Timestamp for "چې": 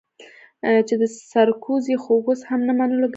0.87-0.93